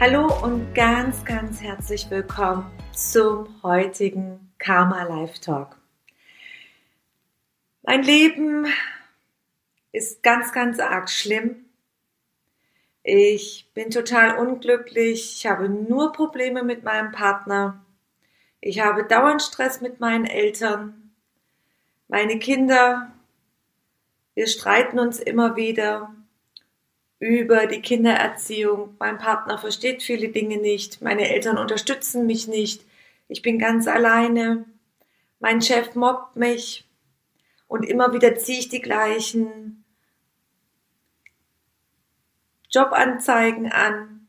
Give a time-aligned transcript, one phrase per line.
[0.00, 2.64] Hallo und ganz, ganz herzlich willkommen
[2.94, 5.76] zum heutigen Karma Live Talk.
[7.82, 8.66] Mein Leben
[9.92, 11.66] ist ganz, ganz arg schlimm.
[13.02, 15.36] Ich bin total unglücklich.
[15.36, 17.84] Ich habe nur Probleme mit meinem Partner.
[18.62, 21.12] Ich habe dauernd Stress mit meinen Eltern.
[22.08, 23.12] Meine Kinder,
[24.32, 26.14] wir streiten uns immer wieder
[27.20, 28.96] über die Kindererziehung.
[28.98, 31.02] Mein Partner versteht viele Dinge nicht.
[31.02, 32.84] Meine Eltern unterstützen mich nicht.
[33.28, 34.64] Ich bin ganz alleine.
[35.38, 36.88] Mein Chef mobbt mich.
[37.68, 39.84] Und immer wieder ziehe ich die gleichen
[42.70, 44.26] Jobanzeigen an.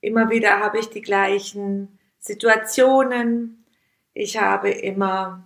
[0.00, 3.66] Immer wieder habe ich die gleichen Situationen.
[4.14, 5.44] Ich habe immer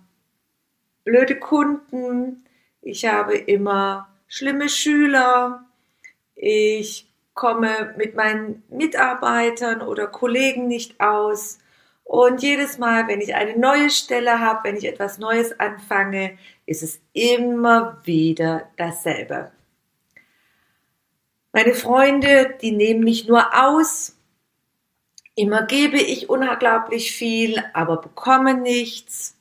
[1.03, 2.45] blöde Kunden.
[2.81, 5.65] Ich habe immer schlimme Schüler
[6.35, 11.59] ich komme mit meinen Mitarbeitern oder Kollegen nicht aus.
[12.03, 16.83] Und jedes Mal, wenn ich eine neue Stelle habe, wenn ich etwas Neues anfange, ist
[16.83, 19.51] es immer wieder dasselbe.
[21.51, 24.17] Meine Freunde, die nehmen mich nur aus.
[25.35, 29.37] Immer gebe ich unglaublich viel, aber bekomme nichts.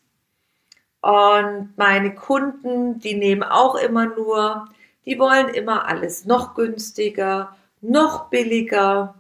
[1.00, 4.68] Und meine Kunden, die nehmen auch immer nur.
[5.06, 9.14] Die wollen immer alles noch günstiger, noch billiger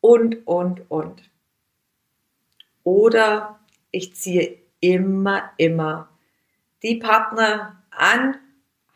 [0.00, 1.22] und, und, und.
[2.84, 6.08] Oder ich ziehe immer, immer
[6.82, 8.36] die Partner an,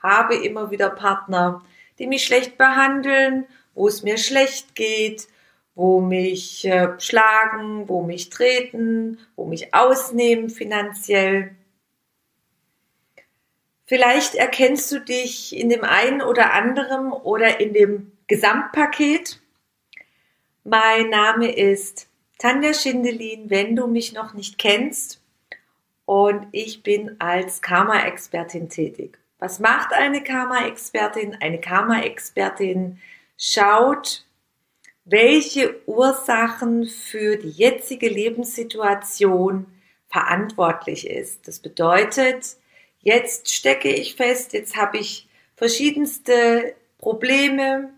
[0.03, 1.63] habe immer wieder Partner,
[1.99, 5.29] die mich schlecht behandeln, wo es mir schlecht geht,
[5.75, 11.55] wo mich äh, schlagen, wo mich treten, wo mich ausnehmen finanziell.
[13.87, 19.41] Vielleicht erkennst du dich in dem einen oder anderen oder in dem Gesamtpaket.
[20.65, 22.09] Mein Name ist
[22.39, 25.23] Tanja Schindelin, wenn du mich noch nicht kennst.
[26.05, 29.19] Und ich bin als Karma-Expertin tätig.
[29.39, 31.37] Was macht eine Karma-Expertin?
[31.41, 32.99] Eine Karma-Expertin
[33.39, 34.25] schaut,
[35.05, 39.67] welche Ursachen für die jetzige Lebenssituation
[40.09, 41.47] verantwortlich ist.
[41.47, 42.57] Das bedeutet,
[43.07, 47.91] jetzt stecke ich fest, jetzt habe ich verschiedenste Probleme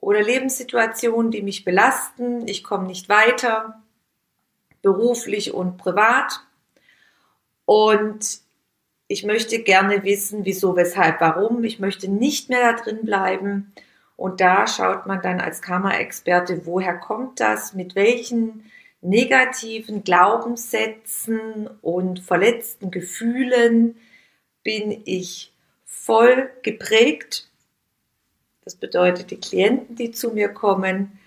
[0.00, 2.48] oder Lebenssituationen, die mich belasten.
[2.48, 3.80] Ich komme nicht weiter,
[4.82, 6.40] beruflich und privat.
[7.66, 8.40] Und
[9.06, 11.62] ich möchte gerne wissen, wieso, weshalb, warum.
[11.62, 13.72] Ich möchte nicht mehr da drin bleiben.
[14.16, 18.64] Und da schaut man dann als Karma-Experte, woher kommt das, mit welchen
[19.02, 23.96] negativen Glaubenssätzen und verletzten Gefühlen
[24.62, 25.52] bin ich
[25.84, 27.48] voll geprägt.
[28.64, 31.18] Das bedeutet, die Klienten, die zu mir kommen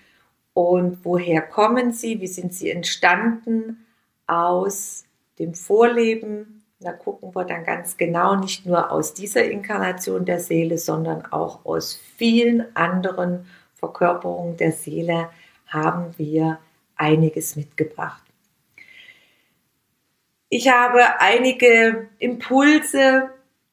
[0.54, 3.86] und woher kommen sie, wie sind sie entstanden
[4.26, 5.04] aus
[5.38, 6.62] dem Vorleben.
[6.80, 11.64] Da gucken wir dann ganz genau nicht nur aus dieser Inkarnation der Seele, sondern auch
[11.64, 15.30] aus vielen anderen Verkörperungen der Seele
[15.66, 16.58] haben wir
[16.96, 18.25] einiges mitgebracht.
[20.48, 23.30] Ich habe einige Impulse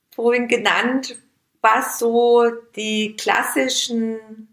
[0.09, 1.19] vorhin genannt,
[1.61, 4.47] was so die klassischen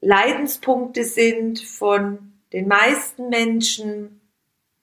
[0.00, 4.20] Leidenspunkte sind von den meisten Menschen.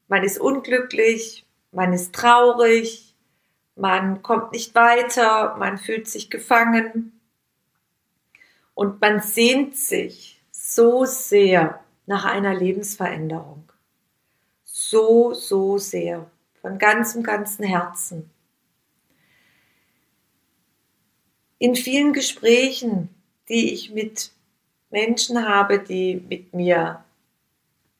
[0.07, 3.13] Man ist unglücklich, man ist traurig,
[3.75, 7.19] man kommt nicht weiter, man fühlt sich gefangen
[8.75, 13.70] und man sehnt sich so sehr nach einer Lebensveränderung
[14.92, 16.30] so, so sehr,
[16.62, 18.30] von ganzem, ganzem Herzen.
[21.58, 23.10] In vielen Gesprächen,
[23.48, 24.32] die ich mit
[24.90, 27.04] Menschen habe, die mit mir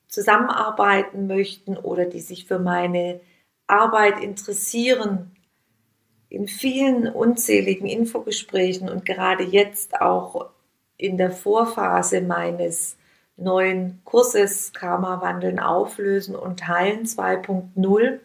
[0.08, 3.22] zusammenarbeiten möchten oder die sich für meine
[3.68, 5.32] Arbeit interessieren,
[6.28, 10.50] in vielen unzähligen Infogesprächen und gerade jetzt auch
[10.98, 12.98] in der Vorphase meines
[13.42, 18.20] neuen Kurses Karma wandeln, auflösen und heilen 2.0,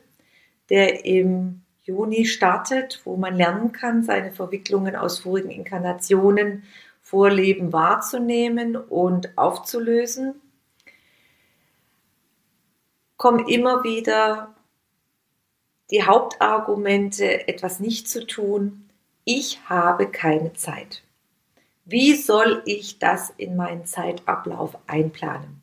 [0.70, 6.64] der im Juni startet, wo man lernen kann, seine Verwicklungen aus vorigen Inkarnationen
[7.00, 10.34] Vorleben wahrzunehmen und aufzulösen,
[13.16, 14.56] kommen immer wieder
[15.92, 18.90] die Hauptargumente, etwas nicht zu tun.
[19.24, 21.05] Ich habe keine Zeit.
[21.88, 25.62] Wie soll ich das in meinen Zeitablauf einplanen?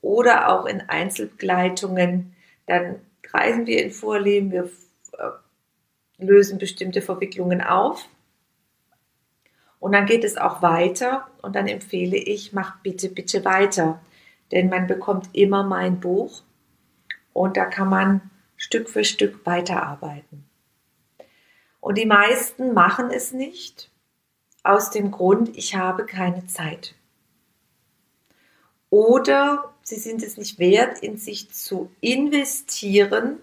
[0.00, 2.34] Oder auch in Einzelbegleitungen,
[2.64, 2.96] dann
[3.30, 4.70] reisen wir in Vorleben, wir
[5.18, 8.08] äh, lösen bestimmte Verwicklungen auf.
[9.78, 14.00] Und dann geht es auch weiter und dann empfehle ich, mach bitte, bitte weiter.
[14.52, 16.44] Denn man bekommt immer mein Buch
[17.34, 20.48] und da kann man Stück für Stück weiterarbeiten.
[21.80, 23.90] Und die meisten machen es nicht
[24.62, 26.94] aus dem Grund, ich habe keine Zeit.
[28.90, 33.38] Oder sie sind es nicht wert, in sich zu investieren,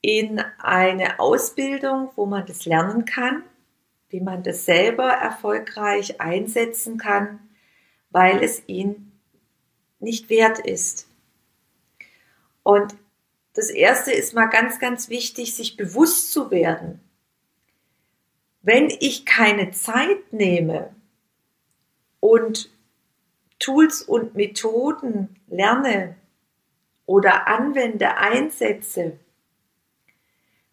[0.00, 3.42] in eine Ausbildung, wo man das lernen kann,
[4.08, 7.38] wie man das selber erfolgreich einsetzen kann,
[8.10, 9.12] weil es ihnen
[10.00, 11.06] nicht wert ist.
[12.62, 12.94] Und
[13.54, 17.00] das erste ist mal ganz, ganz wichtig, sich bewusst zu werden.
[18.62, 20.94] Wenn ich keine Zeit nehme
[22.20, 22.70] und
[23.58, 26.16] Tools und Methoden lerne
[27.06, 29.18] oder anwende, einsetze,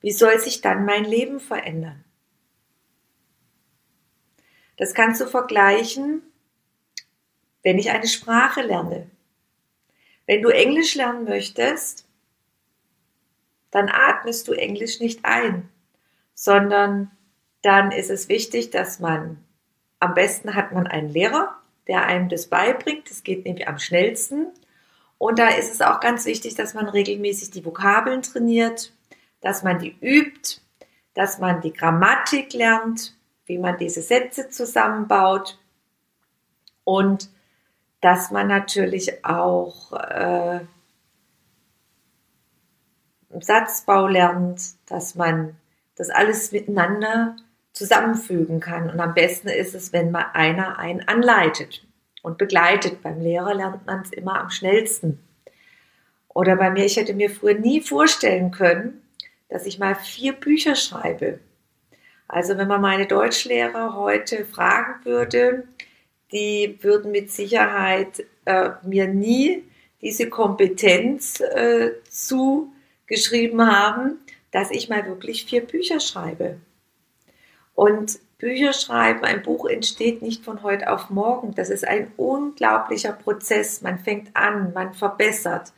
[0.02, 2.04] wie soll sich dann mein Leben verändern?
[4.78, 6.22] Das kannst du vergleichen,
[7.64, 9.10] wenn ich eine Sprache lerne.
[10.28, 12.06] Wenn du Englisch lernen möchtest,
[13.72, 15.70] dann atmest du Englisch nicht ein,
[16.34, 17.17] sondern
[17.62, 19.44] dann ist es wichtig, dass man,
[20.00, 21.56] am besten hat man einen Lehrer,
[21.88, 23.10] der einem das beibringt.
[23.10, 24.48] Das geht nämlich am schnellsten.
[25.18, 28.94] Und da ist es auch ganz wichtig, dass man regelmäßig die Vokabeln trainiert,
[29.42, 30.62] dass man die übt,
[31.14, 33.16] dass man die Grammatik lernt,
[33.46, 35.58] wie man diese Sätze zusammenbaut
[36.84, 37.30] und
[38.02, 40.60] dass man natürlich auch äh,
[43.40, 45.58] Satzbau lernt, dass man
[45.96, 47.36] das alles miteinander
[47.78, 48.90] zusammenfügen kann.
[48.90, 51.86] Und am besten ist es, wenn mal einer einen anleitet
[52.22, 53.02] und begleitet.
[53.04, 55.20] Beim Lehrer lernt man es immer am schnellsten.
[56.30, 59.02] Oder bei mir, ich hätte mir früher nie vorstellen können,
[59.50, 61.40] dass ich mal vier Bücher schreibe.
[62.28, 65.64] Also wenn man meine Deutschlehrer heute fragen würde,
[66.32, 69.64] die würden mit Sicherheit äh, mir nie
[70.02, 74.20] diese Kompetenz äh, zugeschrieben haben,
[74.52, 76.58] dass ich mal wirklich vier Bücher schreibe.
[77.78, 81.54] Und Bücher schreiben, ein Buch entsteht nicht von heute auf morgen.
[81.54, 83.84] Das ist ein unglaublicher Prozess.
[83.84, 85.74] Man fängt an, man verbessert,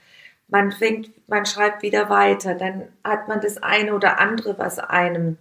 [0.48, 5.38] man fängt, man schreibt wieder weiter, dann hat man das eine oder andere, was einem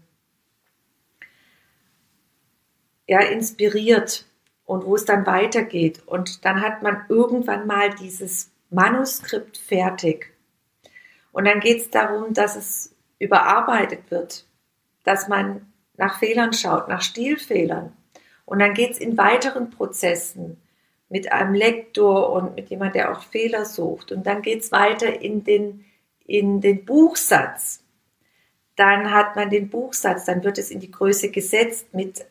[3.07, 4.27] ja, inspiriert
[4.65, 6.03] und wo es dann weitergeht.
[6.07, 10.35] Und dann hat man irgendwann mal dieses Manuskript fertig.
[11.31, 14.45] Und dann geht es darum, dass es überarbeitet wird,
[15.05, 15.65] dass man
[15.99, 17.93] nach Fehlern schaut, nach Stilfehlern.
[18.47, 20.57] Und dann geht es in weiteren Prozessen
[21.11, 24.11] mit einem Lektor und mit jemand, der auch Fehler sucht.
[24.11, 25.85] Und dann geht es weiter in den,
[26.25, 27.83] in den Buchsatz.
[28.77, 32.25] Dann hat man den Buchsatz, dann wird es in die Größe gesetzt mit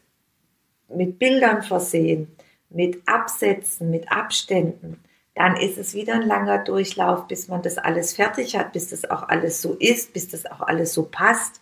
[0.90, 2.36] mit Bildern versehen,
[2.70, 5.04] mit Absätzen, mit Abständen,
[5.36, 9.10] dann ist es wieder ein langer Durchlauf, bis man das alles fertig hat, bis das
[9.10, 11.62] auch alles so ist, bis das auch alles so passt.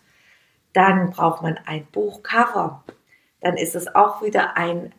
[0.76, 2.84] Dann braucht man ein Buchcover.
[3.40, 4.94] Dann ist es auch wieder ein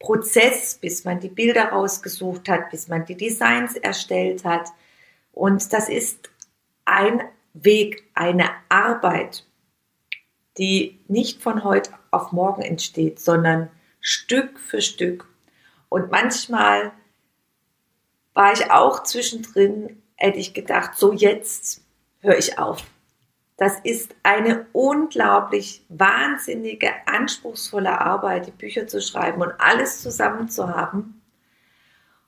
[0.00, 4.70] Prozess, bis man die Bilder rausgesucht hat, bis man die Designs erstellt hat.
[5.30, 6.30] Und das ist
[6.84, 9.46] ein Weg, eine Arbeit,
[10.58, 15.28] die nicht von heute auf morgen entsteht, sondern Stück für Stück.
[15.88, 16.90] Und manchmal
[18.34, 21.82] war ich auch zwischendrin, hätte ich gedacht, so jetzt
[22.18, 22.84] höre ich auf.
[23.56, 30.68] Das ist eine unglaublich wahnsinnige, anspruchsvolle Arbeit, die Bücher zu schreiben und alles zusammen zu
[30.68, 31.20] haben.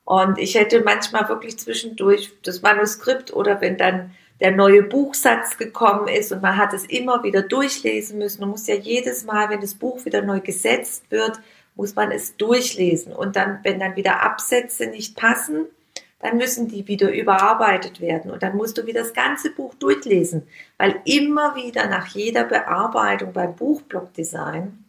[0.05, 6.07] Und ich hätte manchmal wirklich zwischendurch das Manuskript oder wenn dann der neue Buchsatz gekommen
[6.07, 8.41] ist und man hat es immer wieder durchlesen müssen.
[8.41, 11.39] Man muss ja jedes Mal, wenn das Buch wieder neu gesetzt wird,
[11.75, 13.13] muss man es durchlesen.
[13.13, 15.65] Und dann, wenn dann wieder Absätze nicht passen,
[16.19, 18.31] dann müssen die wieder überarbeitet werden.
[18.31, 23.33] Und dann musst du wieder das ganze Buch durchlesen, weil immer wieder nach jeder Bearbeitung
[23.33, 24.85] beim Buchblockdesign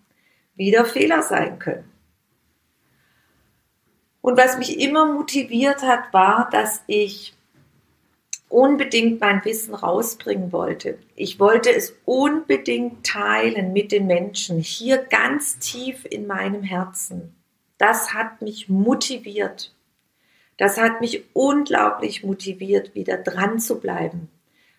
[0.55, 1.91] wieder Fehler sein können.
[4.23, 7.37] Und was mich immer motiviert hat, war, dass ich
[8.49, 10.99] unbedingt mein Wissen rausbringen wollte.
[11.15, 17.37] Ich wollte es unbedingt teilen mit den Menschen, hier ganz tief in meinem Herzen.
[17.79, 19.76] Das hat mich motiviert.
[20.57, 24.31] Das hat mich unglaublich motiviert, wieder dran zu bleiben,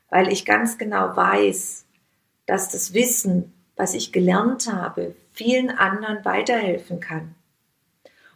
[0.09, 1.85] weil ich ganz genau weiß,
[2.45, 7.35] dass das Wissen, was ich gelernt habe, vielen anderen weiterhelfen kann.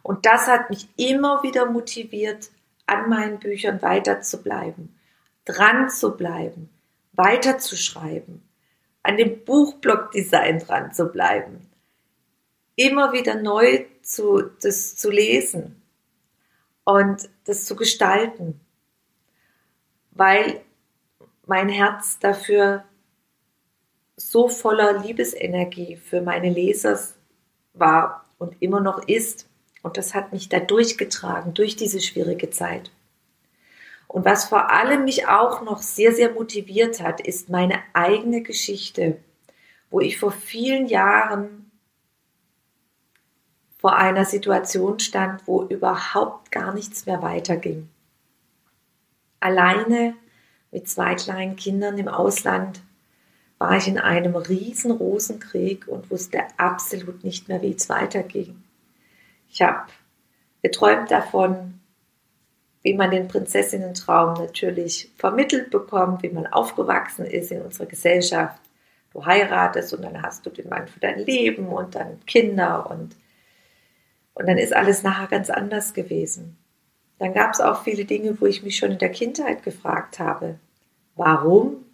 [0.02, 2.50] Und das hat mich immer wieder motiviert,
[2.86, 4.98] an meinen Büchern weiter zu bleiben,
[5.44, 6.68] dran zu bleiben,
[7.12, 8.42] weiter zu schreiben,
[9.02, 11.68] an dem Buchblockdesign dran zu bleiben,
[12.76, 15.82] immer wieder neu zu, das zu lesen
[16.84, 18.60] und das zu gestalten,
[20.12, 20.60] weil
[21.46, 22.84] mein Herz dafür
[24.16, 26.98] so voller Liebesenergie für meine Leser
[27.74, 29.48] war und immer noch ist.
[29.82, 32.90] Und das hat mich da durchgetragen, durch diese schwierige Zeit.
[34.06, 39.16] Und was vor allem mich auch noch sehr, sehr motiviert hat, ist meine eigene Geschichte,
[39.90, 41.61] wo ich vor vielen Jahren
[43.82, 47.88] vor einer Situation stand, wo überhaupt gar nichts mehr weiterging.
[49.40, 50.14] Alleine
[50.70, 52.80] mit zwei kleinen Kindern im Ausland
[53.58, 58.62] war ich in einem riesen Rosenkrieg und wusste absolut nicht mehr, wie es weiterging.
[59.50, 59.90] Ich habe
[60.62, 61.80] geträumt davon,
[62.82, 68.60] wie man den Prinzessinnentraum natürlich vermittelt bekommt, wie man aufgewachsen ist in unserer Gesellschaft.
[69.12, 73.16] Du heiratest und dann hast du den Mann für dein Leben und dann Kinder und
[74.34, 76.56] und dann ist alles nachher ganz anders gewesen.
[77.18, 80.58] Dann gab es auch viele Dinge, wo ich mich schon in der Kindheit gefragt habe,
[81.14, 81.84] warum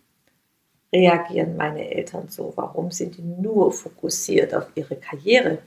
[0.93, 2.53] reagieren meine Eltern so?
[2.57, 5.59] Warum sind die nur fokussiert auf ihre Karriere?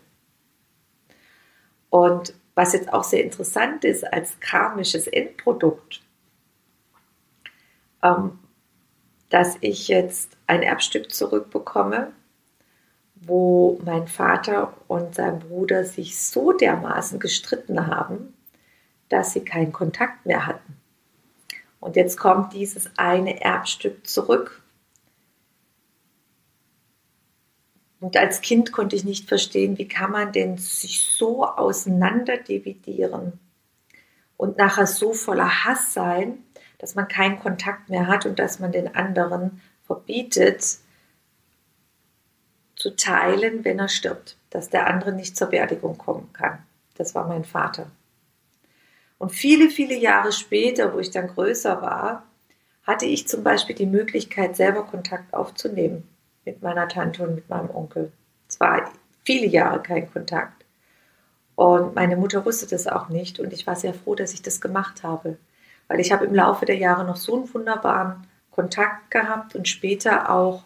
[1.90, 6.02] Und was jetzt auch sehr interessant ist als karmisches Endprodukt,
[8.02, 8.40] ähm,
[9.30, 12.12] dass ich jetzt ein Erbstück zurückbekomme,
[13.22, 18.34] wo mein Vater und sein Bruder sich so dermaßen gestritten haben,
[19.10, 20.78] dass sie keinen Kontakt mehr hatten.
[21.80, 24.62] Und jetzt kommt dieses eine Erbstück zurück.
[28.00, 33.40] Und als Kind konnte ich nicht verstehen, wie kann man denn sich so auseinander dividieren
[34.38, 36.40] und nachher so voller Hass sein,
[36.80, 40.80] dass man keinen Kontakt mehr hat und dass man den anderen verbietet,
[42.82, 46.60] zu teilen, wenn er stirbt, dass der andere nicht zur Beerdigung kommen kann.
[46.96, 47.92] Das war mein Vater.
[49.20, 52.24] Und viele, viele Jahre später, wo ich dann größer war,
[52.84, 56.10] hatte ich zum Beispiel die Möglichkeit, selber Kontakt aufzunehmen
[56.44, 58.12] mit meiner Tante und mit meinem Onkel.
[58.50, 58.92] Es war
[59.24, 60.66] viele Jahre kein Kontakt.
[61.54, 64.60] Und meine Mutter wusste das auch nicht und ich war sehr froh, dass ich das
[64.60, 65.38] gemacht habe,
[65.88, 70.32] weil ich habe im Laufe der Jahre noch so einen wunderbaren Kontakt gehabt und später
[70.32, 70.64] auch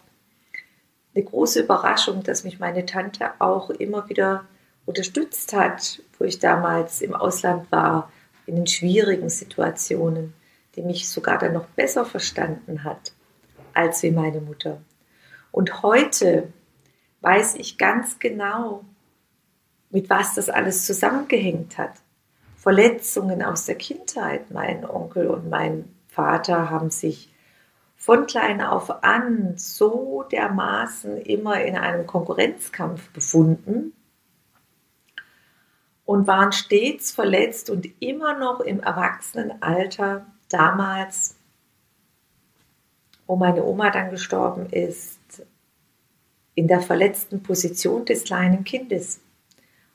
[1.16, 4.44] eine große Überraschung, dass mich meine Tante auch immer wieder
[4.84, 8.12] unterstützt hat, wo ich damals im Ausland war,
[8.44, 10.34] in den schwierigen Situationen,
[10.76, 13.12] die mich sogar dann noch besser verstanden hat
[13.72, 14.80] als wie meine Mutter.
[15.52, 16.52] Und heute
[17.22, 18.84] weiß ich ganz genau,
[19.90, 21.92] mit was das alles zusammengehängt hat.
[22.56, 24.50] Verletzungen aus der Kindheit.
[24.50, 27.30] Mein Onkel und mein Vater haben sich
[27.96, 33.92] von klein auf an so dermaßen immer in einem Konkurrenzkampf befunden
[36.04, 41.36] und waren stets verletzt und immer noch im Erwachsenenalter damals,
[43.26, 45.18] wo meine Oma dann gestorben ist,
[46.54, 49.20] in der verletzten Position des kleinen Kindes.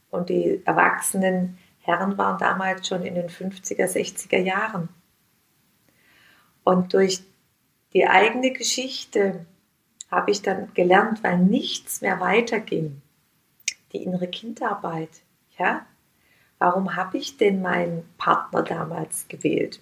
[0.09, 4.89] Und die erwachsenen Herren waren damals schon in den 50er, 60er Jahren.
[6.63, 7.23] Und durch
[7.93, 9.45] die eigene Geschichte
[10.09, 13.01] habe ich dann gelernt, weil nichts mehr weiterging.
[13.93, 15.09] Die innere Kindarbeit,
[15.57, 15.85] ja.
[16.59, 19.81] Warum habe ich denn meinen Partner damals gewählt?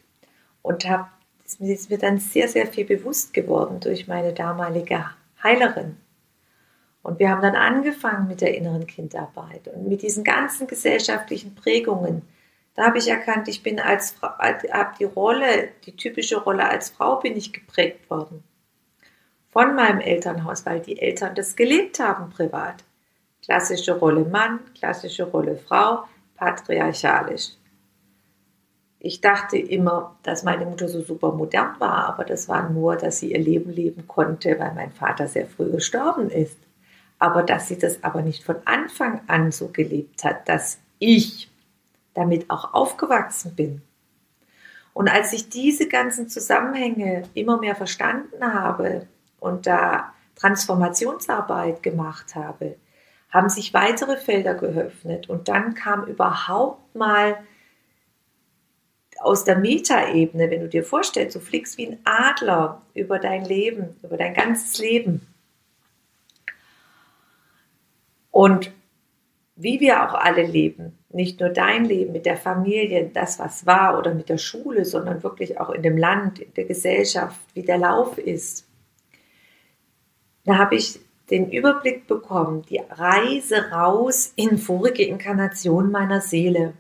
[0.62, 1.10] Und habe,
[1.44, 5.06] das ist mir dann sehr, sehr viel bewusst geworden durch meine damalige
[5.44, 5.98] Heilerin.
[7.02, 12.22] Und wir haben dann angefangen mit der inneren Kindarbeit und mit diesen ganzen gesellschaftlichen Prägungen,
[12.80, 16.90] da habe ich erkannt, ich bin als Frau, habe die Rolle, die typische Rolle als
[16.90, 18.42] Frau bin ich geprägt worden.
[19.50, 22.86] Von meinem Elternhaus, weil die Eltern das gelebt haben privat.
[23.44, 26.06] Klassische Rolle Mann, klassische Rolle Frau,
[26.38, 27.50] patriarchalisch.
[29.00, 33.20] Ich dachte immer, dass meine Mutter so super modern war, aber das war nur, dass
[33.20, 36.58] sie ihr Leben leben konnte, weil mein Vater sehr früh gestorben ist.
[37.18, 41.49] Aber dass sie das aber nicht von Anfang an so gelebt hat, dass ich
[42.14, 43.82] damit auch aufgewachsen bin.
[44.94, 49.08] Und als ich diese ganzen Zusammenhänge immer mehr verstanden habe
[49.40, 52.76] und da Transformationsarbeit gemacht habe,
[53.30, 57.38] haben sich weitere Felder geöffnet und dann kam überhaupt mal
[59.20, 63.96] aus der Metaebene, wenn du dir vorstellst, du fliegst wie ein Adler über dein Leben,
[64.04, 65.28] über dein ganzes Leben.
[68.32, 68.72] Und
[69.56, 73.98] wie wir auch alle leben, nicht nur dein Leben mit der Familie, das was war
[73.98, 77.80] oder mit der Schule, sondern wirklich auch in dem Land, in der Gesellschaft, wie der
[77.80, 78.68] Lauf ist.
[80.46, 81.00] Da habe ich
[81.32, 86.74] den Überblick bekommen, die Reise raus in vorige Inkarnationen meiner Seele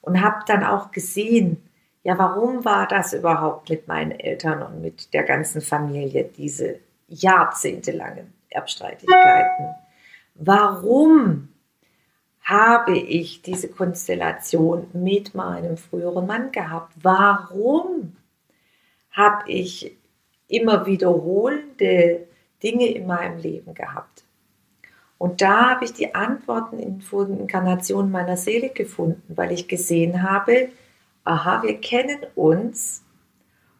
[0.00, 1.62] und habe dann auch gesehen,
[2.04, 8.32] ja, warum war das überhaupt mit meinen Eltern und mit der ganzen Familie, diese jahrzehntelangen
[8.50, 9.74] Erbstreitigkeiten?
[10.34, 11.51] Warum
[12.42, 16.92] habe ich diese Konstellation mit meinem früheren Mann gehabt?
[17.02, 18.16] Warum
[19.12, 19.96] habe ich
[20.48, 22.26] immer wiederholende
[22.62, 24.24] Dinge in meinem Leben gehabt?
[25.18, 30.24] Und da habe ich die Antworten in vorigen Inkarnationen meiner Seele gefunden, weil ich gesehen
[30.24, 30.70] habe,
[31.22, 33.04] aha, wir kennen uns.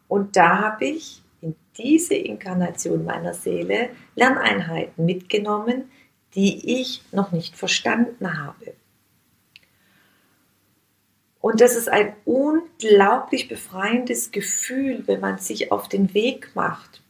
[0.06, 5.90] Und da habe ich in diese Inkarnation meiner Seele Lerneinheiten mitgenommen,
[6.34, 8.74] die ich noch nicht verstanden habe.
[11.40, 17.02] Und das ist ein unglaublich befreiendes Gefühl, wenn man sich auf den Weg macht.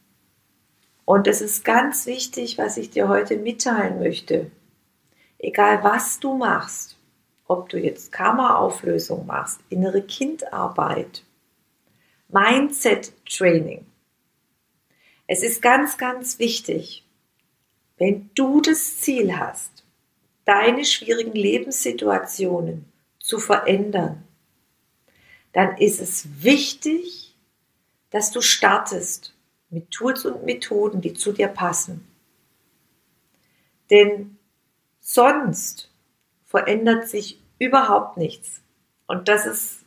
[1.05, 4.49] Und es ist ganz wichtig, was ich dir heute mitteilen möchte.
[5.37, 6.97] Egal was du machst,
[7.45, 11.23] ob du jetzt Karma-Auflösung machst, innere Kindarbeit,
[12.29, 13.85] Mindset-Training.
[15.27, 17.02] Es ist ganz, ganz wichtig,
[18.03, 19.85] wenn du das Ziel hast,
[20.43, 22.83] deine schwierigen Lebenssituationen
[23.17, 24.27] zu verändern,
[25.53, 27.33] dann ist es wichtig,
[28.09, 29.33] dass du startest
[29.69, 32.05] mit Tools und Methoden, die zu dir passen.
[33.89, 34.37] Denn
[34.99, 35.89] sonst
[36.43, 38.59] verändert sich überhaupt nichts.
[39.07, 39.85] Und das ist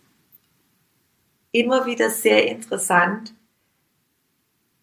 [1.52, 3.34] immer wieder sehr interessant.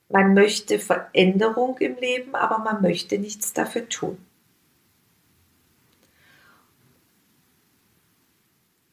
[0.10, 4.18] Man möchte Veränderung im Leben, aber man möchte nichts dafür tun.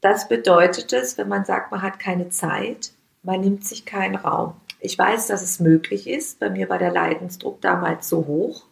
[0.00, 2.92] Das bedeutet es, wenn man sagt, man hat keine Zeit,
[3.22, 4.54] man nimmt sich keinen Raum.
[4.80, 6.40] Ich weiß, dass es möglich ist.
[6.40, 8.64] Bei mir war der Leidensdruck damals so hoch,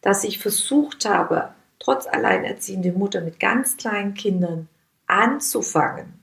[0.00, 4.68] dass ich versucht habe, trotz alleinerziehende Mutter mit ganz kleinen Kindern
[5.06, 6.20] anzufangen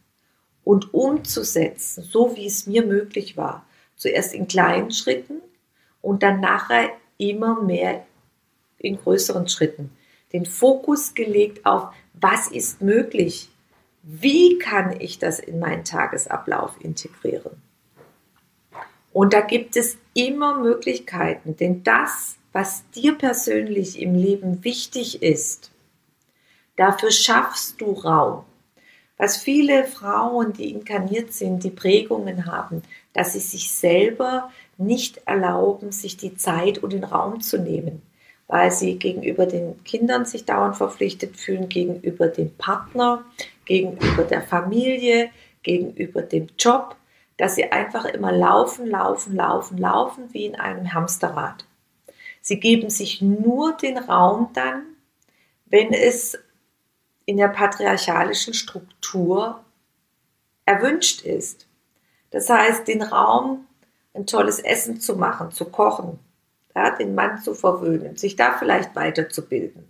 [0.66, 3.66] und umzusetzen, so wie es mir möglich war.
[4.04, 5.42] Zuerst in kleinen Schritten
[6.02, 8.06] und dann nachher immer mehr
[8.80, 9.96] in größeren Schritten.
[10.34, 13.48] Den Fokus gelegt auf, was ist möglich?
[14.02, 17.62] Wie kann ich das in meinen Tagesablauf integrieren?
[19.14, 25.72] Und da gibt es immer Möglichkeiten, denn das was dir persönlich im Leben wichtig ist,
[26.76, 28.46] dafür schaffst du Raum.
[29.18, 35.92] Was viele Frauen, die inkarniert sind, die Prägungen haben, dass sie sich selber nicht erlauben,
[35.92, 38.02] sich die Zeit und den Raum zu nehmen,
[38.48, 43.24] weil sie gegenüber den Kindern sich dauernd verpflichtet fühlen, gegenüber dem Partner,
[43.66, 45.30] gegenüber der Familie,
[45.62, 46.96] gegenüber dem Job,
[47.38, 51.66] dass sie einfach immer laufen, laufen, laufen, laufen wie in einem Hamsterrad.
[52.42, 54.84] Sie geben sich nur den Raum dann,
[55.66, 56.38] wenn es
[57.26, 59.64] in der patriarchalischen Struktur
[60.66, 61.68] erwünscht ist.
[62.34, 63.66] Das heißt, den Raum,
[64.14, 66.20] ein tolles Essen zu machen, zu kochen,
[66.76, 69.90] ja, den Mann zu verwöhnen, sich da vielleicht weiterzubilden,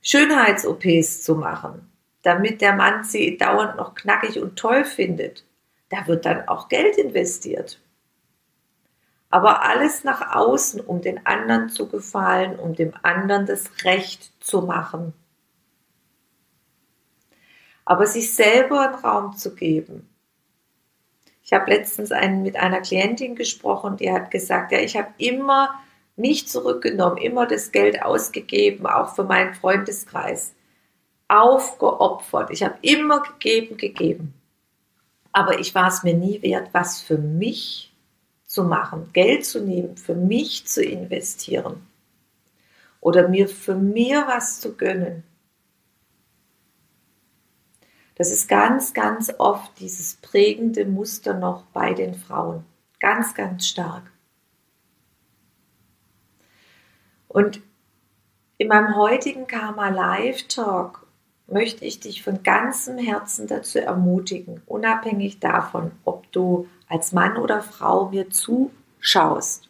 [0.00, 5.44] Schönheits-OPs zu machen, damit der Mann sie dauernd noch knackig und toll findet.
[5.90, 7.78] Da wird dann auch Geld investiert
[9.34, 14.62] aber alles nach außen, um den anderen zu gefallen, um dem anderen das Recht zu
[14.62, 15.12] machen.
[17.84, 20.08] Aber sich selber einen Raum zu geben.
[21.44, 25.78] Ich habe letztens einen, mit einer Klientin gesprochen, die hat gesagt, ja, ich habe immer
[26.16, 30.54] mich zurückgenommen, immer das Geld ausgegeben, auch für meinen Freundeskreis,
[31.28, 32.50] aufgeopfert.
[32.50, 34.34] Ich habe immer gegeben, gegeben.
[35.32, 37.92] Aber ich war es mir nie wert, was für mich
[38.46, 41.86] zu machen, Geld zu nehmen, für mich zu investieren
[43.00, 45.24] oder mir für mir was zu gönnen.
[48.16, 52.64] Das ist ganz, ganz oft dieses prägende Muster noch bei den Frauen.
[53.00, 54.04] Ganz, ganz stark.
[57.28, 57.60] Und
[58.58, 61.04] in meinem heutigen Karma Live Talk
[61.48, 67.62] möchte ich dich von ganzem Herzen dazu ermutigen, unabhängig davon, ob du als Mann oder
[67.62, 69.68] Frau mir zuschaust.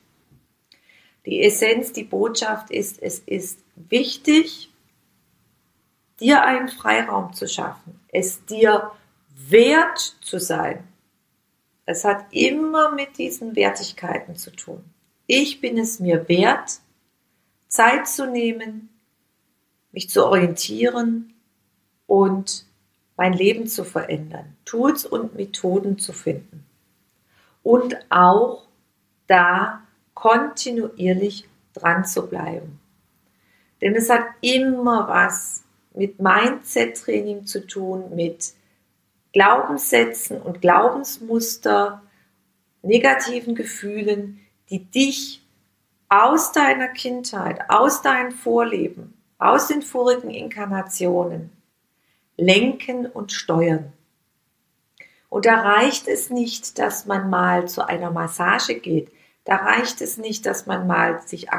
[1.25, 4.71] Die Essenz, die Botschaft ist, es ist wichtig,
[6.21, 8.91] dir einen Freiraum zu schaffen, es dir
[9.29, 10.87] wert zu sein.
[11.87, 14.85] Es hat immer mit diesen Wertigkeiten zu tun.
[15.27, 16.81] Ich bin es mir wert,
[17.69, 18.89] Zeit zu nehmen,
[19.93, 21.35] mich zu orientieren
[22.07, 22.67] und
[23.17, 26.65] mein Leben zu verändern, Tools und Methoden zu finden
[27.63, 28.67] und auch
[29.27, 29.83] da
[30.15, 32.81] kontinuierlich dran zu bleiben.
[33.81, 35.64] Denn es hat immer was
[35.95, 38.53] mit Mindset-Training zu tun, mit
[39.33, 42.03] Glaubenssätzen und Glaubensmuster,
[42.83, 45.43] negativen Gefühlen, die dich
[46.09, 51.51] aus deiner Kindheit, aus deinem Vorleben, aus den vorigen Inkarnationen
[52.37, 53.93] lenken und steuern.
[55.29, 59.11] Und da reicht es nicht, dass man mal zu einer Massage geht.
[59.45, 61.51] Da reicht es nicht, dass man mal sich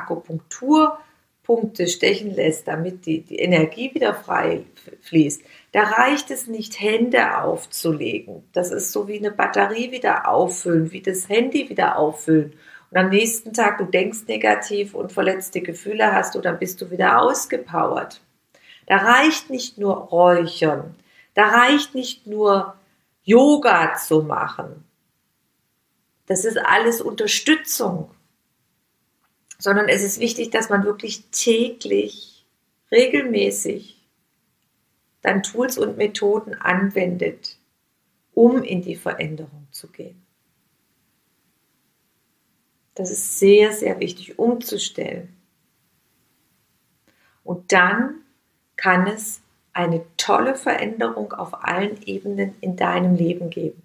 [1.45, 4.65] Akupunkturpunkte stechen lässt, damit die, die Energie wieder frei
[5.01, 5.43] fließt.
[5.71, 8.43] Da reicht es nicht, Hände aufzulegen.
[8.53, 12.53] Das ist so wie eine Batterie wieder auffüllen, wie das Handy wieder auffüllen.
[12.91, 16.91] Und am nächsten Tag, du denkst negativ und verletzte Gefühle hast du, dann bist du
[16.91, 18.21] wieder ausgepowert.
[18.87, 20.95] Da reicht nicht nur Räuchern.
[21.33, 22.75] Da reicht nicht nur
[23.23, 24.85] Yoga zu machen.
[26.27, 28.09] Das ist alles Unterstützung.
[29.65, 32.45] Sondern es ist wichtig, dass man wirklich täglich,
[32.91, 33.99] regelmäßig
[35.23, 37.57] dann Tools und Methoden anwendet,
[38.35, 40.21] um in die Veränderung zu gehen.
[42.93, 45.35] Das ist sehr, sehr wichtig umzustellen.
[47.43, 48.21] Und dann
[48.75, 49.41] kann es
[49.73, 53.81] eine tolle Veränderung auf allen Ebenen in deinem Leben geben.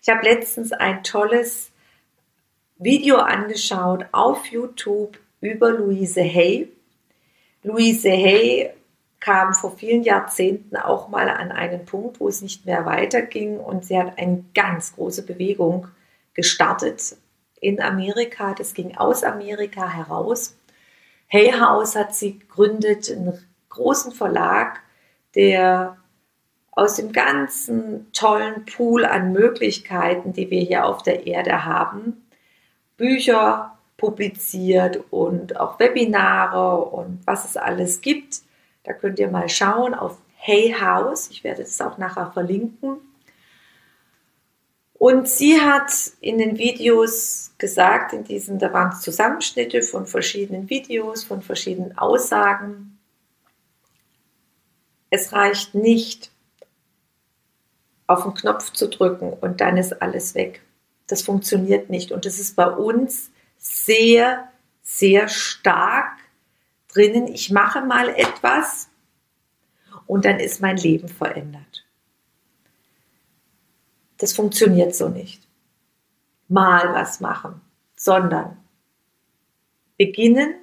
[0.00, 1.72] Ich habe letztens ein tolles
[2.84, 6.70] Video angeschaut auf YouTube über Louise Hay.
[7.62, 8.74] Louise Hay
[9.20, 13.86] kam vor vielen Jahrzehnten auch mal an einen Punkt, wo es nicht mehr weiterging und
[13.86, 15.88] sie hat eine ganz große Bewegung
[16.34, 17.16] gestartet
[17.58, 18.52] in Amerika.
[18.52, 20.54] Das ging aus Amerika heraus.
[21.32, 24.80] Hay House hat sie gegründet, einen großen Verlag,
[25.34, 25.96] der
[26.70, 32.23] aus dem ganzen tollen Pool an Möglichkeiten, die wir hier auf der Erde haben,
[32.96, 38.42] Bücher publiziert und auch Webinare und was es alles gibt.
[38.82, 41.30] Da könnt ihr mal schauen auf Hey House.
[41.30, 42.98] Ich werde es auch nachher verlinken.
[44.94, 51.24] Und sie hat in den Videos gesagt, in diesen, da waren Zusammenschnitte von verschiedenen Videos,
[51.24, 52.98] von verschiedenen Aussagen.
[55.10, 56.30] Es reicht nicht,
[58.06, 60.63] auf den Knopf zu drücken und dann ist alles weg.
[61.06, 62.12] Das funktioniert nicht.
[62.12, 64.48] Und das ist bei uns sehr,
[64.82, 66.18] sehr stark
[66.88, 67.28] drinnen.
[67.28, 68.88] Ich mache mal etwas
[70.06, 71.84] und dann ist mein Leben verändert.
[74.18, 75.42] Das funktioniert so nicht.
[76.48, 77.60] Mal was machen,
[77.96, 78.56] sondern
[79.96, 80.54] beginnen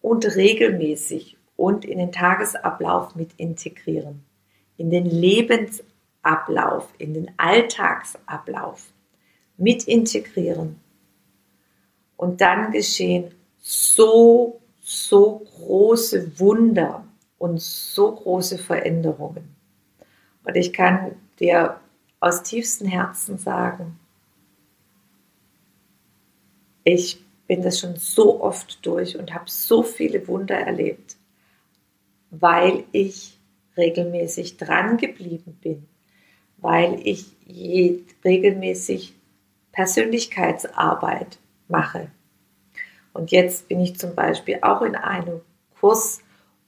[0.00, 4.24] und regelmäßig und in den Tagesablauf mit integrieren,
[4.76, 8.86] in den Lebensablauf, in den Alltagsablauf
[9.56, 10.80] mit integrieren.
[12.16, 17.04] Und dann geschehen so, so große Wunder
[17.38, 19.54] und so große Veränderungen.
[20.44, 21.80] Und ich kann dir
[22.20, 23.98] aus tiefstem Herzen sagen,
[26.84, 31.16] ich bin das schon so oft durch und habe so viele Wunder erlebt,
[32.30, 33.38] weil ich
[33.76, 35.86] regelmäßig dran geblieben bin,
[36.58, 37.26] weil ich
[38.24, 39.14] regelmäßig
[39.74, 42.10] Persönlichkeitsarbeit mache.
[43.12, 45.40] Und jetzt bin ich zum Beispiel auch in einem
[45.78, 46.20] Kurs,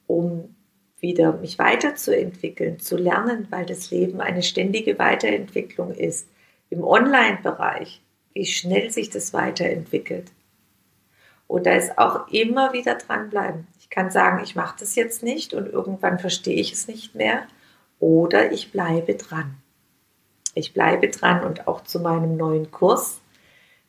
[0.06, 0.54] um
[1.00, 6.28] wieder mich weiterzuentwickeln, zu lernen, weil das Leben eine ständige Weiterentwicklung ist.
[6.70, 10.32] Im Online-Bereich, wie schnell sich das weiterentwickelt.
[11.46, 13.68] Und da ist auch immer wieder dranbleiben.
[13.78, 17.46] Ich kann sagen, ich mache das jetzt nicht und irgendwann verstehe ich es nicht mehr.
[18.00, 19.54] Oder ich bleibe dran.
[20.56, 23.20] Ich bleibe dran und auch zu meinem neuen Kurs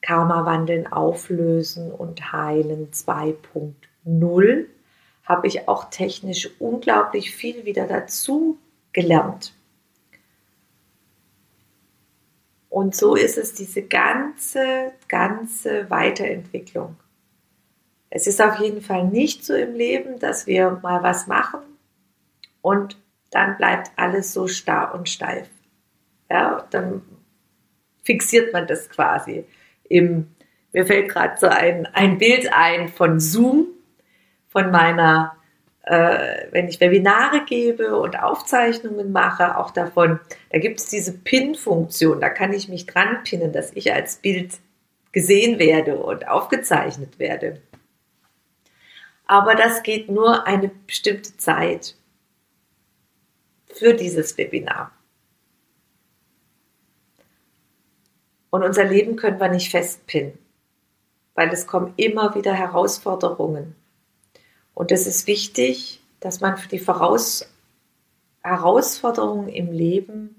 [0.01, 4.65] Karma wandeln, auflösen und heilen 2.0
[5.23, 8.57] habe ich auch technisch unglaublich viel wieder dazu
[8.91, 9.53] gelernt.
[12.69, 16.97] Und so ist es diese ganze, ganze Weiterentwicklung.
[18.09, 21.61] Es ist auf jeden Fall nicht so im Leben, dass wir mal was machen
[22.61, 22.97] und
[23.31, 25.47] dann bleibt alles so starr und steif.
[26.29, 27.01] Ja, dann
[28.03, 29.45] fixiert man das quasi.
[29.89, 30.27] Im,
[30.73, 33.67] mir fällt gerade so ein, ein Bild ein von Zoom,
[34.47, 35.35] von meiner,
[35.83, 42.19] äh, wenn ich Webinare gebe und Aufzeichnungen mache, auch davon, da gibt es diese Pin-Funktion,
[42.19, 44.53] da kann ich mich dran pinnen, dass ich als Bild
[45.11, 47.61] gesehen werde und aufgezeichnet werde.
[49.25, 51.95] Aber das geht nur eine bestimmte Zeit
[53.73, 54.96] für dieses Webinar.
[58.49, 60.37] Und unser Leben können wir nicht festpinnen,
[61.35, 63.75] weil es kommen immer wieder Herausforderungen.
[64.73, 67.47] Und es ist wichtig, dass man für die Voraus
[68.43, 70.35] Herausforderungen im Leben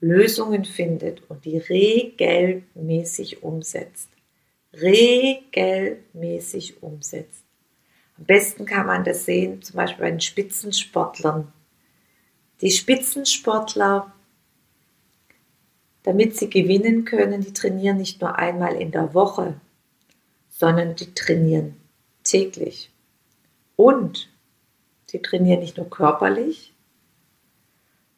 [0.00, 4.08] Lösungen findet und die regelmäßig umsetzt.
[4.72, 7.42] Regelmäßig umsetzt.
[8.16, 11.52] Am besten kann man das sehen, zum Beispiel bei den Spitzensportlern.
[12.60, 14.12] Die Spitzensportler,
[16.02, 19.60] damit sie gewinnen können, die trainieren nicht nur einmal in der Woche,
[20.48, 21.76] sondern die trainieren
[22.22, 22.90] täglich.
[23.76, 24.28] Und
[25.06, 26.72] sie trainieren nicht nur körperlich,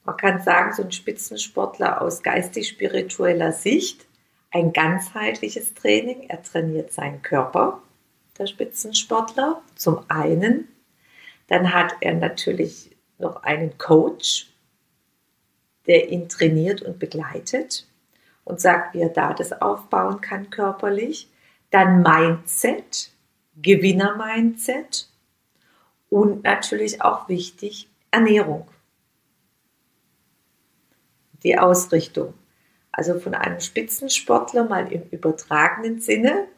[0.04, 4.06] man kann sagen, so ein Spitzensportler aus geistig-spiritueller Sicht,
[4.50, 6.24] ein ganzheitliches Training.
[6.28, 7.80] Er trainiert seinen Körper,
[8.38, 10.68] der Spitzensportler, zum einen.
[11.46, 14.49] Dann hat er natürlich noch einen Coach,
[15.86, 17.86] der ihn trainiert und begleitet
[18.44, 21.28] und sagt, wie er da das aufbauen kann körperlich.
[21.70, 23.10] Dann Mindset,
[23.56, 25.08] Gewinner-Mindset
[26.08, 28.66] und natürlich auch wichtig Ernährung
[31.42, 32.34] die Ausrichtung.
[32.92, 36.48] Also von einem Spitzensportler mal im übertragenen Sinne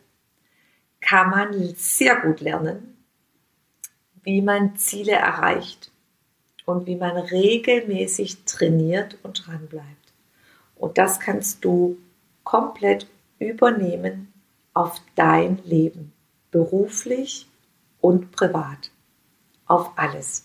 [1.00, 2.96] kann man sehr gut lernen,
[4.22, 5.91] wie man Ziele erreicht
[6.66, 9.86] und wie man regelmäßig trainiert und dran bleibt.
[10.76, 11.96] Und das kannst du
[12.44, 13.06] komplett
[13.38, 14.32] übernehmen
[14.74, 16.12] auf dein Leben,
[16.50, 17.48] beruflich
[18.00, 18.90] und privat,
[19.66, 20.44] auf alles.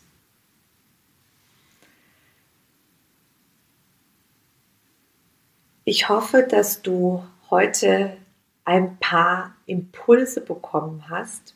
[5.85, 8.17] Ich hoffe, dass du heute
[8.65, 11.55] ein paar Impulse bekommen hast,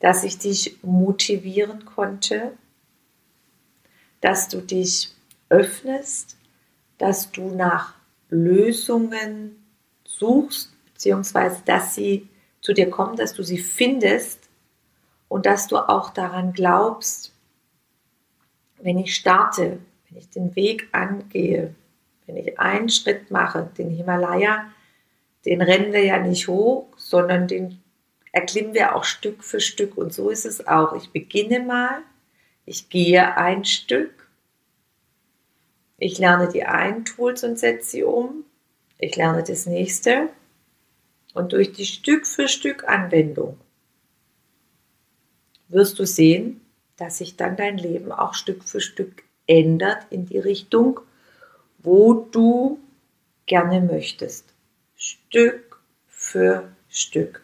[0.00, 2.52] dass ich dich motivieren konnte,
[4.20, 5.14] dass du dich
[5.48, 6.36] öffnest,
[6.98, 7.94] dass du nach
[8.28, 9.64] Lösungen
[10.04, 12.28] suchst, beziehungsweise dass sie
[12.60, 14.48] zu dir kommen, dass du sie findest
[15.28, 17.32] und dass du auch daran glaubst,
[18.78, 21.74] wenn ich starte, wenn ich den Weg angehe,
[22.26, 24.66] wenn ich einen Schritt mache, den Himalaya,
[25.44, 27.80] den rennen wir ja nicht hoch, sondern den
[28.32, 29.96] erklimmen wir auch Stück für Stück.
[29.96, 30.94] Und so ist es auch.
[30.94, 32.02] Ich beginne mal,
[32.66, 34.28] ich gehe ein Stück,
[35.98, 38.44] ich lerne die einen Tools und setze sie um,
[38.98, 40.28] ich lerne das nächste
[41.32, 43.58] und durch die Stück für Stück Anwendung
[45.68, 46.60] wirst du sehen,
[46.96, 51.00] dass sich dann dein Leben auch Stück für Stück ändert in die Richtung,
[51.78, 52.78] wo du
[53.46, 54.52] gerne möchtest.
[54.96, 57.42] Stück für Stück.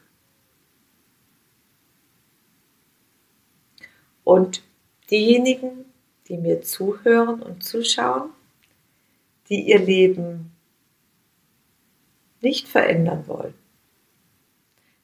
[4.25, 4.63] Und
[5.13, 5.85] diejenigen,
[6.27, 8.31] die mir zuhören und zuschauen,
[9.49, 10.53] die ihr Leben
[12.41, 13.55] nicht verändern wollen,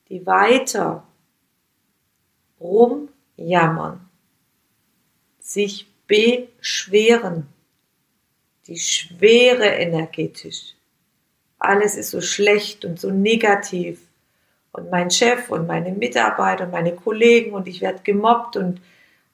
[0.08, 1.06] die weiter
[2.58, 4.08] rumjammern,
[5.38, 7.46] sich beschweren,
[8.66, 10.74] die Schwere energetisch.
[11.58, 14.00] Alles ist so schlecht und so negativ.
[14.72, 18.80] Und mein Chef und meine Mitarbeiter und meine Kollegen und ich werde gemobbt und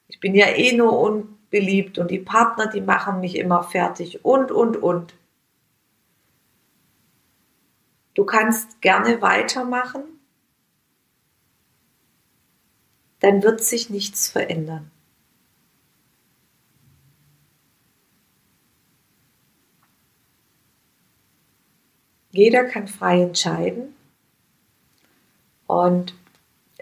[0.07, 4.51] ich bin ja eh nur unbeliebt und die Partner, die machen mich immer fertig und,
[4.51, 5.13] und, und.
[8.13, 10.03] Du kannst gerne weitermachen,
[13.19, 14.91] dann wird sich nichts verändern.
[22.35, 23.95] Jeder kann frei entscheiden.
[25.67, 26.13] Und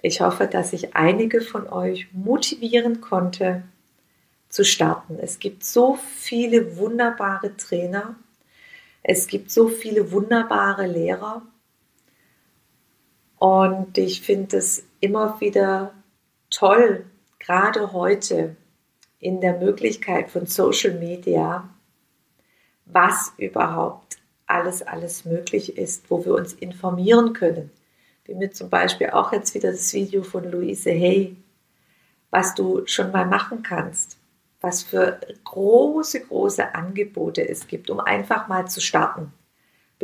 [0.03, 3.63] ich hoffe, dass ich einige von euch motivieren konnte
[4.49, 5.17] zu starten.
[5.17, 8.17] Es gibt so viele wunderbare Trainer.
[9.01, 11.41] Es gibt so viele wunderbare Lehrer.
[13.37, 15.93] Und ich finde es immer wieder
[16.49, 17.05] toll,
[17.39, 18.57] gerade heute
[19.19, 21.69] in der Möglichkeit von Social Media,
[22.85, 27.71] was überhaupt alles, alles möglich ist, wo wir uns informieren können.
[28.25, 31.35] Wie mir zum Beispiel auch jetzt wieder das Video von Luise Hay,
[32.29, 34.17] was du schon mal machen kannst,
[34.61, 39.33] was für große, große Angebote es gibt, um einfach mal zu starten.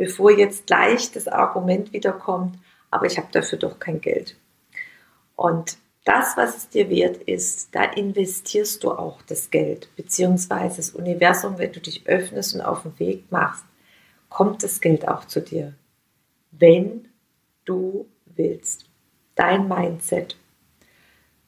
[0.00, 2.58] bevor jetzt gleich das Argument wiederkommt,
[2.90, 4.34] aber ich habe dafür doch kein Geld.
[5.36, 10.90] Und das, was es dir wert ist, da investierst du auch das Geld, beziehungsweise das
[10.92, 13.64] Universum, wenn du dich öffnest und auf den Weg machst,
[14.30, 15.74] kommt das Geld auch zu dir.
[16.50, 17.08] Wenn
[17.66, 18.06] du
[18.40, 18.86] willst.
[19.34, 20.36] Dein Mindset.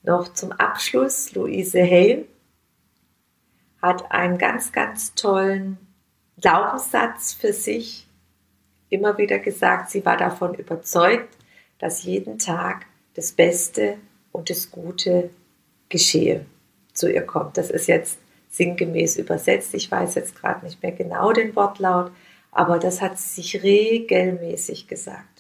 [0.03, 2.27] Noch zum Abschluss, Luise Hay
[3.81, 5.79] hat einen ganz, ganz tollen
[6.41, 8.07] Glaubenssatz für sich
[8.89, 11.37] immer wieder gesagt, sie war davon überzeugt,
[11.79, 13.97] dass jeden Tag das Beste
[14.33, 15.31] und das Gute
[15.89, 16.45] geschehe,
[16.93, 17.57] zu ihr kommt.
[17.57, 18.19] Das ist jetzt
[18.51, 19.75] sinngemäß übersetzt.
[19.75, 22.13] Ich weiß jetzt gerade nicht mehr genau den Wortlaut,
[22.51, 25.32] aber das hat sie sich regelmäßig gesagt.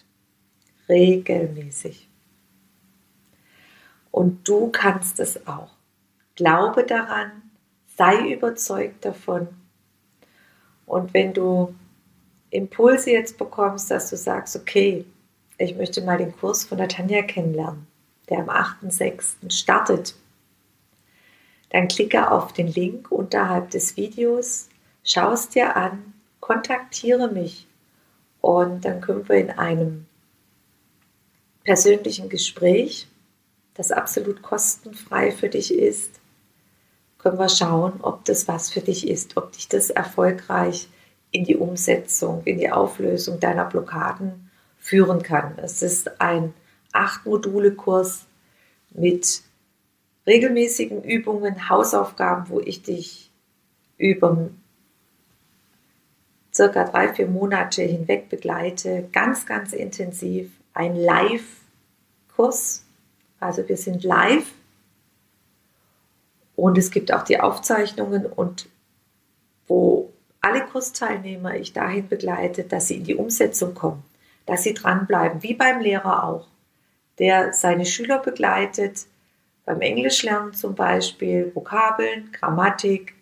[0.92, 2.10] Regelmäßig.
[4.10, 5.70] Und du kannst es auch.
[6.34, 7.32] Glaube daran,
[7.96, 9.48] sei überzeugt davon.
[10.84, 11.74] Und wenn du
[12.50, 15.06] Impulse jetzt bekommst, dass du sagst, okay,
[15.56, 17.86] ich möchte mal den Kurs von der Tanja kennenlernen,
[18.28, 19.50] der am 8.6.
[19.50, 20.14] startet,
[21.70, 24.68] dann klicke auf den Link unterhalb des Videos,
[25.04, 27.66] schau es dir an, kontaktiere mich
[28.42, 30.06] und dann können wir in einem
[31.64, 33.08] persönlichen Gespräch,
[33.74, 36.20] das absolut kostenfrei für dich ist,
[37.18, 40.88] können wir schauen, ob das was für dich ist, ob dich das erfolgreich
[41.30, 45.56] in die Umsetzung, in die Auflösung deiner Blockaden führen kann.
[45.58, 46.52] Es ist ein
[46.92, 48.26] acht Module Kurs
[48.90, 49.42] mit
[50.26, 53.30] regelmäßigen Übungen, Hausaufgaben, wo ich dich
[53.96, 54.50] über
[56.52, 60.50] circa drei, vier Monate hinweg begleite, ganz, ganz intensiv.
[60.74, 62.84] Ein Live-Kurs,
[63.40, 64.50] also wir sind live
[66.56, 68.68] und es gibt auch die Aufzeichnungen und
[69.66, 74.02] wo alle Kursteilnehmer ich dahin begleite, dass sie in die Umsetzung kommen,
[74.46, 76.48] dass sie dranbleiben, wie beim Lehrer auch,
[77.18, 79.06] der seine Schüler begleitet,
[79.64, 83.14] beim Englischlernen zum Beispiel, Vokabeln, Grammatik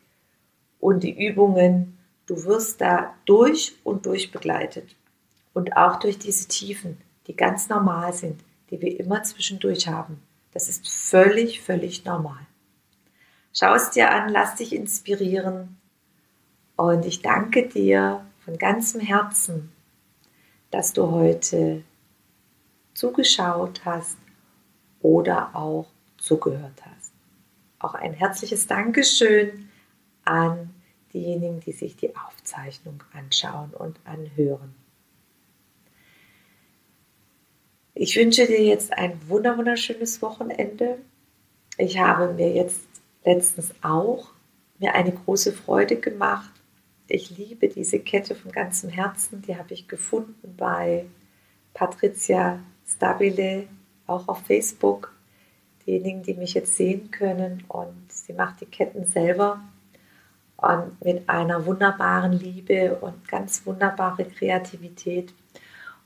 [0.78, 1.98] und die Übungen.
[2.26, 4.96] Du wirst da durch und durch begleitet.
[5.52, 10.22] Und auch durch diese Tiefen, die ganz normal sind, die wir immer zwischendurch haben.
[10.52, 12.46] Das ist völlig, völlig normal.
[13.52, 15.76] Schau es dir an, lass dich inspirieren
[16.76, 19.72] und ich danke dir von ganzem Herzen,
[20.70, 21.82] dass du heute
[22.94, 24.16] zugeschaut hast
[25.00, 25.86] oder auch
[26.18, 27.12] zugehört hast.
[27.78, 29.68] Auch ein herzliches Dankeschön
[30.24, 30.74] an
[31.12, 34.74] diejenigen, die sich die Aufzeichnung anschauen und anhören.
[38.02, 40.96] Ich wünsche dir jetzt ein wunderschönes Wochenende.
[41.76, 42.80] Ich habe mir jetzt
[43.26, 44.30] letztens auch
[44.78, 46.50] mir eine große Freude gemacht.
[47.08, 49.42] Ich liebe diese Kette von ganzem Herzen.
[49.42, 51.04] Die habe ich gefunden bei
[51.74, 53.68] Patricia Stabile,
[54.06, 55.14] auch auf Facebook.
[55.86, 57.64] Diejenigen, die mich jetzt sehen können.
[57.68, 59.60] Und sie macht die Ketten selber
[60.56, 65.34] und mit einer wunderbaren Liebe und ganz wunderbare Kreativität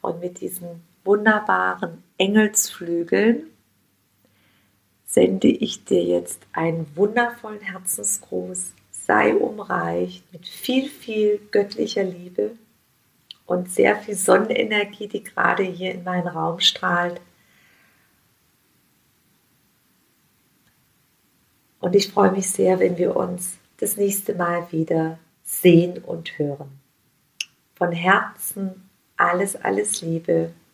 [0.01, 3.51] und mit diesen wunderbaren Engelsflügeln
[5.07, 8.73] sende ich dir jetzt einen wundervollen Herzensgruß.
[8.91, 12.57] Sei umreicht mit viel, viel göttlicher Liebe
[13.47, 17.21] und sehr viel Sonnenenergie, die gerade hier in meinen Raum strahlt.
[21.81, 26.81] Und ich freue mich sehr, wenn wir uns das nächste Mal wieder sehen und hören.
[27.75, 30.53] Von Herzen alles, alles Liebe,